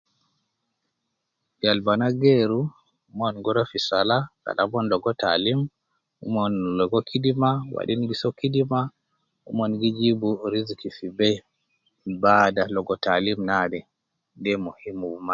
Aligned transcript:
Yal 1.63 1.79
bana 1.85 2.07
geeru, 2.21 2.61
mon 3.17 3.35
gurua 3.43 3.69
fi 3.71 3.79
salah, 3.87 4.23
kala 4.43 4.61
mon 4.71 4.85
logo 4.91 5.11
taalim, 5.21 5.59
mon 6.33 6.53
logo 6.79 6.97
kidima, 7.09 7.49
wadin 7.75 8.01
guso 8.09 8.27
kidima, 8.39 8.79
omon 9.47 9.71
gijibu 9.81 10.29
riziki 10.51 10.89
fi 10.97 11.05
bee, 11.17 11.37
baada 12.21 12.61
logo 12.75 12.93
taalim 13.03 13.39
naade, 13.49 13.79
de 14.43 14.51
muhimu 14.65 15.07